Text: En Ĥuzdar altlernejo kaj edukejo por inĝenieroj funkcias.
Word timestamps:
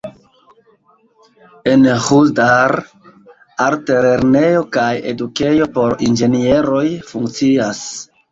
En 1.71 1.83
Ĥuzdar 2.05 2.73
altlernejo 3.67 4.63
kaj 4.79 4.87
edukejo 5.11 5.67
por 5.77 5.93
inĝenieroj 6.09 6.85
funkcias. 7.13 7.87